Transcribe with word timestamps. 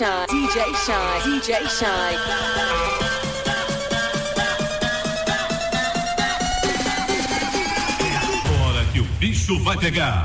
Shy, 0.00 0.26
DJ 0.30 1.68
Shy, 1.68 2.16
que 8.94 9.00
o 9.00 9.04
bicho 9.18 9.62
vai 9.62 9.76
pegar. 9.76 10.24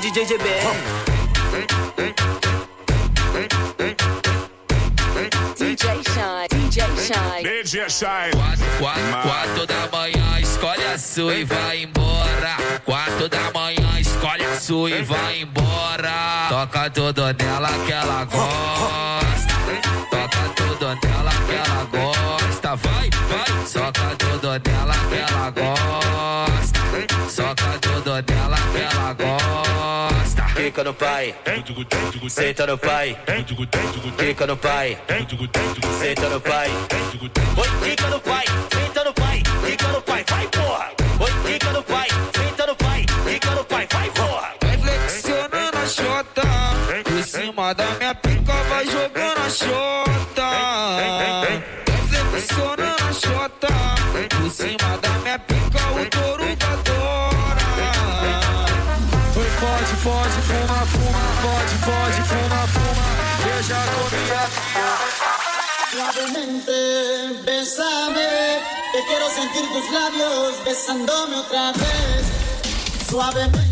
O 0.00 0.02
DJ 0.02 0.24
GBR. 0.24 0.64
DJ 5.56 6.02
Shine. 6.02 6.48
DJ 6.48 6.80
Shine. 6.96 7.42
DJ 7.42 7.90
Shine. 7.90 8.30
Quatro, 8.32 8.66
quatro, 8.78 9.22
quatro 9.22 9.66
da 9.66 9.88
manhã, 9.92 10.40
escolhe 10.40 10.84
a 10.86 10.98
sua 10.98 11.34
e 11.34 11.44
vai 11.44 11.82
embora. 11.82 12.56
Quatro 12.84 13.28
da 13.28 13.50
manhã, 13.52 14.00
escolhe 14.00 14.44
a 14.44 14.58
sua 14.58 14.90
e 14.90 15.02
vai 15.02 15.42
embora. 15.42 16.46
Toca 16.48 16.90
tudo 16.90 17.22
nela 17.34 17.68
que 17.84 17.92
ela 17.92 18.24
gosta. 18.24 19.54
Toca 20.10 20.48
tudo 20.56 20.86
nela 20.86 21.32
que 21.46 21.54
ela 21.54 21.84
gosta. 21.84 22.76
Vai, 22.76 23.10
vai, 23.28 23.66
soca 23.66 24.16
tudo 24.16 24.48
nela 24.48 24.94
que 25.10 25.16
ela 25.16 25.50
gosta. 25.50 25.99
Fica 30.80 30.88
no 30.88 30.94
pai, 30.94 31.34
senta 32.30 32.66
no 32.66 32.78
pai. 32.78 33.14
Fica 34.16 34.46
no 34.46 34.56
pai, 34.56 34.98
senta 35.98 36.28
no 36.30 36.40
pai. 36.40 36.70
Oi, 37.58 37.68
fica 37.82 38.08
no 38.08 38.18
pai, 38.20 38.44
senta 38.72 39.04
no 39.04 39.12
pai. 39.12 39.42
Fica 39.62 39.88
no 39.88 40.00
pai, 40.00 40.24
vai 40.26 40.48
porra. 40.48 40.90
Oi, 41.20 41.32
fica 41.44 41.72
no 41.72 41.82
pai, 41.82 42.08
senta 42.34 42.66
no 42.66 42.76
pai. 42.76 43.06
Fica 43.26 43.50
no 43.50 43.64
pai, 43.66 43.86
vai 43.92 44.10
porra. 44.10 44.54
Vai 44.62 44.78
flexionando 44.78 45.76
a 45.76 45.86
chota 45.86 46.42
Por 47.04 47.24
cima 47.24 47.74
da 47.74 47.84
minha 47.98 48.14
pica 48.14 48.52
vai 48.70 48.86
jogando 48.86 49.38
a 49.38 49.50
chota 49.50 50.49
sentir 69.60 69.72
tus 69.72 69.92
labios 69.92 70.64
besándome 70.64 71.36
otra 71.36 71.72
vez. 71.72 73.08
Suavemente. 73.08 73.70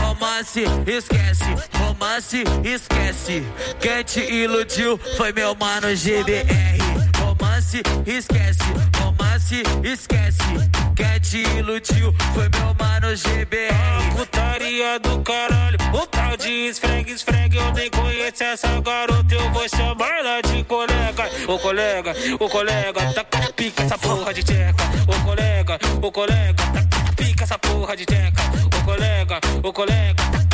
Romance, 0.00 0.64
esquece 0.86 1.44
romance, 1.98 2.44
esquece. 2.64 3.44
Quem 3.80 4.04
te 4.04 4.20
iludiu 4.20 4.98
foi 5.16 5.32
meu 5.32 5.54
mano 5.54 5.88
GBR. 5.94 6.78
Romance, 7.18 7.82
esquece. 8.06 8.62
Romance, 8.98 9.07
esquece. 9.38 10.42
Quem 10.96 11.20
te 11.20 11.42
iludiu 11.58 12.14
foi 12.34 12.48
meu 12.48 12.74
mano 12.74 13.16
GBR. 13.16 14.16
Putaria 14.16 14.98
do 14.98 15.20
caralho, 15.20 15.78
o 15.92 16.06
tal 16.06 16.36
de 16.36 16.68
esfregue, 16.68 17.12
esfregue. 17.12 17.56
Eu 17.56 17.72
nem 17.72 17.88
conheço 17.90 18.42
essa 18.42 18.80
garota, 18.80 19.34
eu 19.34 19.50
vou 19.52 19.68
chamar 19.68 20.18
ela 20.18 20.40
de 20.42 20.64
colega. 20.64 21.30
Ô 21.46 21.58
colega, 21.58 22.14
ô 22.38 22.48
colega, 22.48 23.12
tá 23.12 23.24
com 23.24 23.52
pica 23.52 23.82
essa 23.82 23.98
porra 23.98 24.34
de 24.34 24.42
tcheca. 24.42 24.84
Ô 25.06 25.24
colega, 25.24 25.78
ô 26.02 26.12
colega, 26.12 26.54
tá 26.54 26.82
com 26.82 27.14
pica 27.14 27.44
essa 27.44 27.58
porra 27.58 27.96
de 27.96 28.04
tcheca. 28.04 28.42
Ô 28.76 28.84
colega, 28.84 29.40
ô 29.62 29.72
colega, 29.72 30.22
tá 30.32 30.47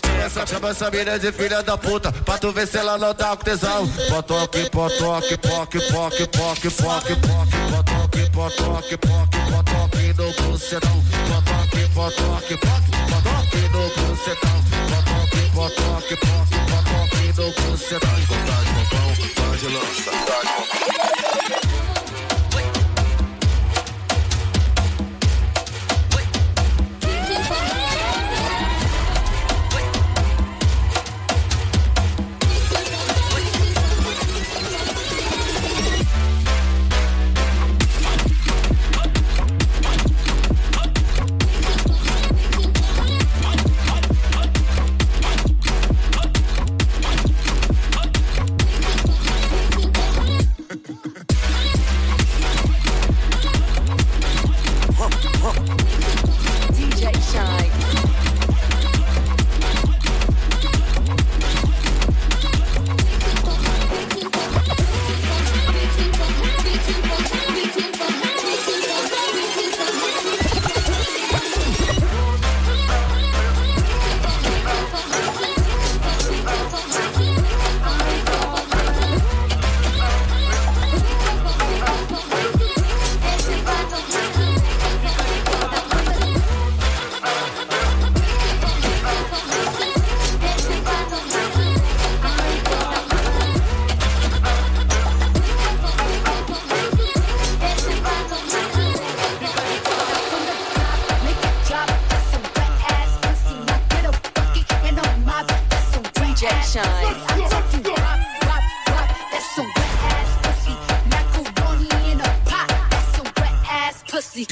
de. 0.00 0.14
Essa 0.24 0.46
chama 0.46 0.70
essa 0.70 0.90
mina 0.90 1.18
de 1.18 1.30
filha 1.32 1.62
da 1.62 1.76
puta, 1.76 2.10
pra 2.10 2.38
tu 2.38 2.52
ver 2.52 2.66
se 2.66 2.78
ela 2.78 2.96
não 2.96 3.14
tá 3.14 3.36
com 3.36 3.44
tesão. 3.44 3.86
Potoque, 4.08 4.70
potoque, 4.70 5.36
poque, 5.36 5.78
poque, 5.78 6.26
poque, 6.26 6.70
poque, 6.70 6.70
poque, 6.70 7.16
potoque, 7.70 8.30
potoque, 8.30 8.96
poque, 8.98 9.38
potoque 9.50 10.14
no 10.16 10.32
bucetão. 10.32 11.04
Potoque, 11.28 11.88
potoque, 11.94 12.56
poque, 12.56 12.90
potoque 13.10 13.68
no 13.72 13.88
bucetão. 13.88 14.64
Potoque, 14.90 15.42
potoque, 15.54 16.16
poque, 16.16 16.56
potoque 16.70 17.26
no 17.36 17.46
bucetão. 17.52 18.16
Vontade, 18.28 18.70
bobão, 18.72 19.14
vontade, 19.14 19.66
lança, 19.68 20.10
vontade, 20.10 20.48
bobão. 20.56 21.13
DJ 56.72 57.12
Shine. 57.32 57.83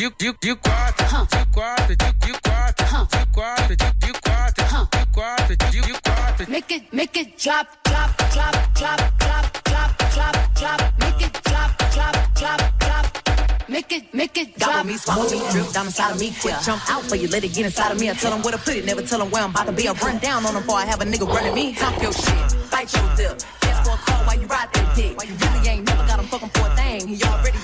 De, 0.02 0.10
de, 0.18 0.34
de 0.40 0.56
quatro, 0.56 1.26
de 1.30 1.46
quatro, 1.52 1.86
de, 1.86 1.94
de 1.94 2.32
quatro, 2.42 3.06
de 3.06 3.26
quatro, 3.30 3.68
de, 3.68 3.76
de 3.76 4.12
quatro, 4.20 4.88
de 4.90 5.06
quatro, 5.12 5.46
de, 5.46 5.80
de 5.80 6.00
quatro. 6.02 6.46
Make 6.50 6.74
it, 6.74 6.92
make 6.92 7.16
it 7.20 7.38
drop, 7.38 7.68
drop, 7.84 8.10
drop, 8.32 8.52
drop, 8.74 8.98
drop, 9.18 9.62
drop, 9.62 9.96
drop, 10.12 10.54
drop. 10.56 10.80
Make 10.98 11.24
it 11.24 11.32
drop, 11.44 11.70
drop, 11.94 12.34
drop, 12.34 12.60
drop. 12.80 13.68
Make 13.68 13.92
it, 13.92 14.12
make 14.12 14.36
it 14.38 14.58
drop. 14.58 14.72
Gobble 14.72 14.90
me, 14.90 14.96
swallow 14.96 15.30
me, 15.30 15.38
drip 15.52 15.70
down 15.70 15.86
inside 15.86 16.10
of 16.10 16.18
me. 16.18 16.34
Quick 16.40 16.56
jump 16.64 16.82
out 16.90 17.04
for 17.04 17.14
you, 17.14 17.28
let 17.28 17.44
it 17.44 17.54
get 17.54 17.66
inside 17.66 17.92
of 17.92 18.00
me. 18.00 18.10
I 18.10 18.14
tell 18.14 18.32
them 18.32 18.42
where 18.42 18.54
to 18.54 18.58
put 18.58 18.74
it, 18.74 18.84
never 18.84 19.02
tell 19.02 19.20
them 19.20 19.30
where 19.30 19.44
I'm 19.44 19.50
about 19.50 19.66
to 19.66 19.72
be. 19.72 19.86
I 19.86 19.92
run 19.92 20.18
down 20.18 20.44
on 20.44 20.54
them 20.54 20.64
before 20.64 20.78
I 20.78 20.86
have 20.86 21.00
a 21.00 21.04
nigga 21.04 21.28
running 21.28 21.54
me. 21.54 21.74
Talk 21.76 22.02
your 22.02 22.12
shit, 22.12 22.70
bite 22.72 22.92
your 22.92 23.06
lip. 23.14 23.40
Ask 23.62 23.86
for 23.86 23.94
a 23.94 23.98
call 23.98 24.24
while 24.26 24.34
you 24.34 24.48
ride 24.48 24.68
that 24.72 24.96
dick. 24.96 25.12
You 25.12 25.36
really 25.46 25.68
ain't 25.68 25.86
never 25.86 26.04
got 26.08 26.18
him 26.18 26.26
fucking 26.26 26.48
for 26.48 26.66
a 26.66 26.74
thing. 26.74 27.06
He 27.06 27.22
already 27.22 27.58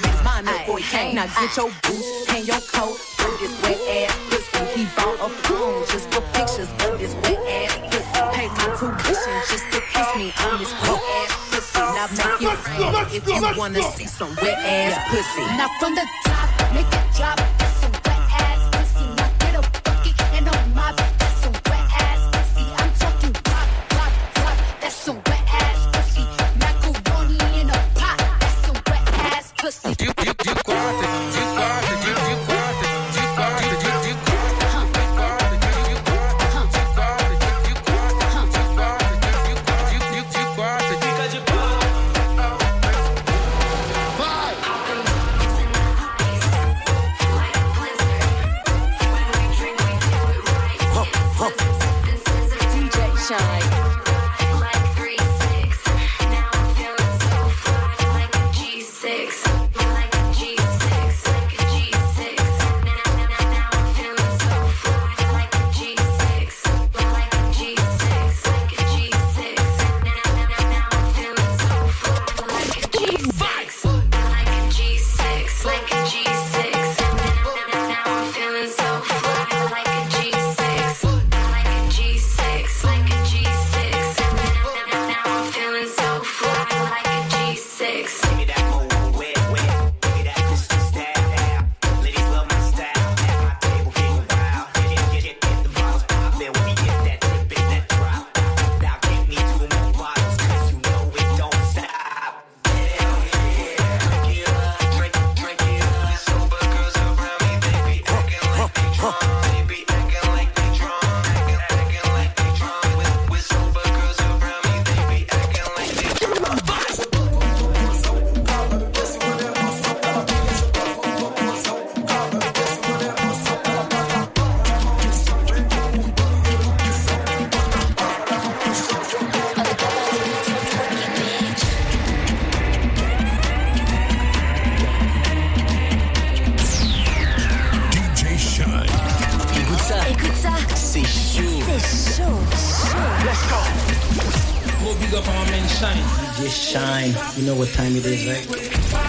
made 0.49 0.59
his 0.61 0.61
mind 0.61 0.61
up 0.61 0.67
before 0.67 0.79
he 0.79 0.85
came. 0.85 1.15
Now 1.15 1.27
get 1.27 1.57
your 1.57 1.71
boots, 1.83 2.27
hang 2.29 2.45
your 2.45 2.61
coat, 2.61 2.97
throw 3.17 3.37
this 3.37 3.55
wet 3.63 3.81
ass 3.89 4.19
pussy. 4.31 4.81
He 4.81 4.85
bought 4.97 5.19
a 5.21 5.29
phone 5.29 5.85
just 5.89 6.07
for 6.13 6.23
pictures 6.33 6.71
of 6.85 6.99
this 6.99 7.15
wet 7.23 7.41
ass 7.49 7.75
pussy. 7.91 8.19
Pay 8.33 8.49
my 8.49 8.67
tuition 8.79 9.37
just 9.51 9.67
to 9.73 9.81
kiss 9.93 10.09
me 10.17 10.33
on 10.45 10.59
this 10.59 10.73
wet 10.83 11.03
ass 11.19 11.33
pussy. 11.51 11.79
Now 11.79 12.07
make 12.09 12.43
it 12.43 12.59
rain 12.79 13.07
if 13.13 13.27
you 13.27 13.59
wanna 13.59 13.83
see 13.83 14.07
some 14.07 14.35
wet 14.43 14.59
ass 14.59 14.97
pussy. 15.11 15.45
Now 15.57 15.69
from 15.81 15.95
the 15.95 16.07
top, 16.25 16.75
make 16.75 16.87
it 16.87 17.17
drop. 17.17 17.68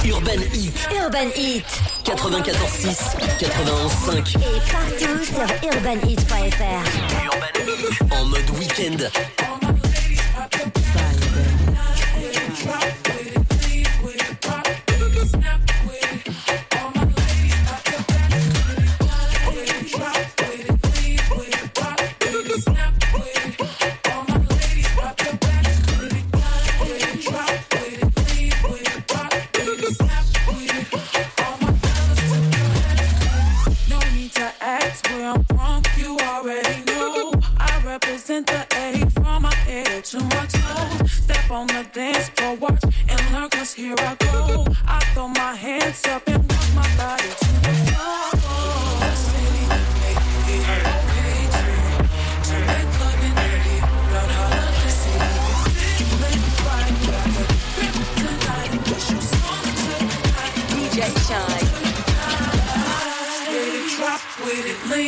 Urban 0.05 0.39
Heat. 0.53 0.87
Urban 1.05 1.29
Heat. 1.35 1.65
94.6, 2.05 3.17
91.5. 3.37 4.37
Et 4.37 4.61
partout 4.71 5.23
sur 5.25 5.47
urbanheat.fr. 5.73 6.83
Urban 7.25 7.59
Heat. 7.67 8.11
En 8.11 8.25
mode 8.25 8.49
week-end. 8.57 9.58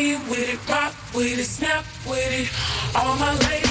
with 0.02 0.50
it, 0.54 0.70
rock 0.70 0.94
with 1.14 1.38
it, 1.38 1.46
snap 1.46 1.86
with 2.08 2.18
it. 2.18 2.50
All 2.96 3.16
my 3.18 3.38
ladies. 3.48 3.71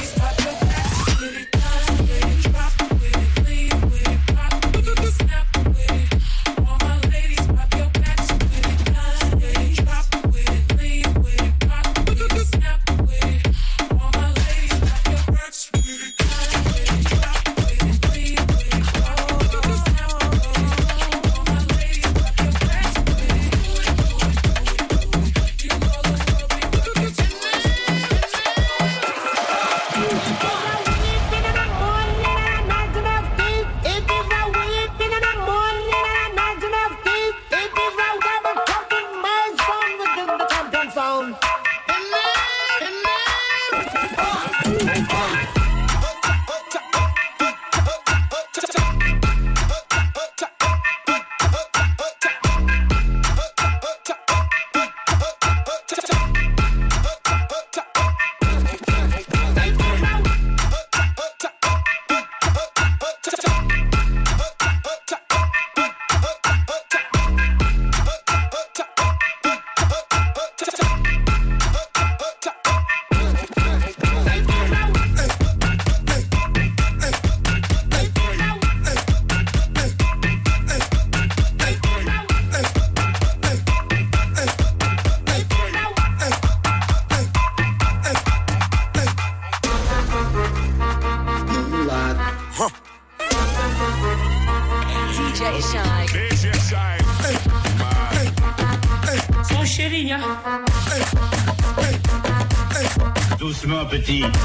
petit. 103.90 104.39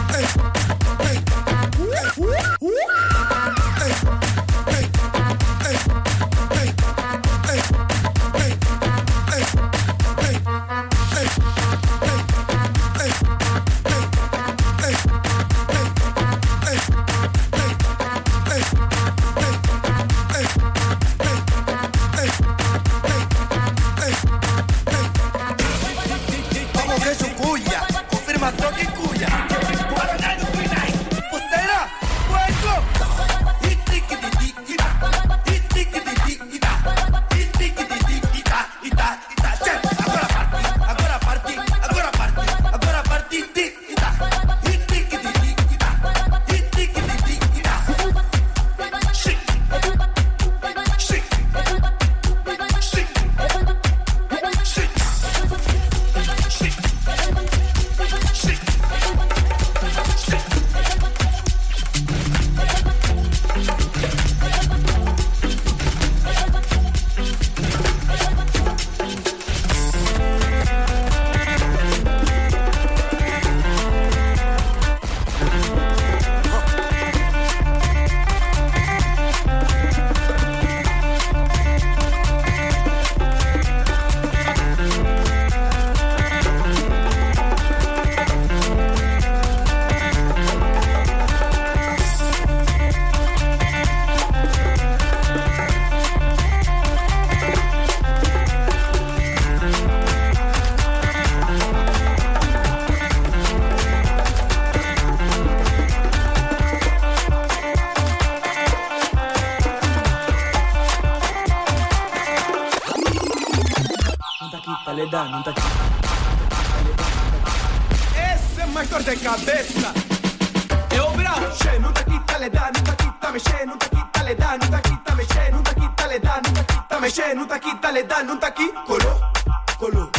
te, 127.26 127.34
nu 127.34 127.46
t'acchi, 127.46 127.78
dalle, 127.82 128.06
da, 128.06 128.22
nu 128.22 128.38
t'acchi, 128.38 128.72
colo, 128.86 129.32
colo, 129.80 130.10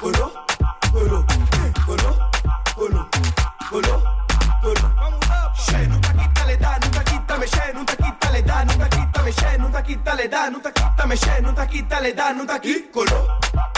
colo, 0.00 0.32
colo, 0.92 1.24
colo, 1.84 2.30
colo, 2.76 3.08
colo, 3.70 4.02
colo. 4.62 4.92
She, 5.56 5.86
nu 5.86 5.98
t'acchi, 5.98 6.28
dalle, 6.32 6.56
da, 6.56 6.78
nu 6.80 6.88
t'acchi, 6.90 7.20
dame, 7.26 7.46
she, 7.46 7.72
nu 7.74 7.84
t'acchi, 7.84 8.14
dalle, 8.20 8.42
da, 8.42 8.62
nu 8.62 8.76
t'acchi, 8.76 9.08
dame, 9.12 9.32
she, 9.32 9.56
nu 9.56 9.70
t'acchi, 9.70 10.02
dalle, 10.02 10.28
da, 10.28 10.48
nu 10.48 10.60
t'acchi, 10.60 10.82
dame, 10.96 11.16
she, 11.16 11.40
nu 11.40 11.52
t'acchi, 11.52 11.86
dalle, 11.86 12.14
da, 12.14 12.32
nu 12.32 12.44
t'acchi, 12.44 12.88
colo. 12.92 13.73